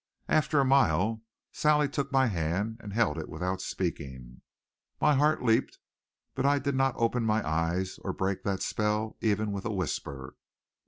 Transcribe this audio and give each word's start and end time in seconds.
After 0.27 0.59
a 0.59 0.65
mile 0.65 1.21
Sally 1.51 1.87
took 1.87 2.11
my 2.11 2.25
hand 2.25 2.77
and 2.79 2.91
held 2.91 3.19
it 3.19 3.29
without 3.29 3.61
speaking. 3.61 4.41
My 4.99 5.13
heart 5.13 5.43
leaped, 5.43 5.77
but 6.33 6.43
I 6.43 6.57
did 6.57 6.73
not 6.73 6.95
open 6.97 7.23
my 7.23 7.47
eyes 7.47 7.99
or 7.99 8.11
break 8.11 8.41
that 8.41 8.63
spell 8.63 9.15
even 9.21 9.51
with 9.51 9.63
a 9.63 9.71
whisper. 9.71 10.35